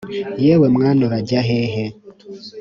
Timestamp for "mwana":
0.75-1.01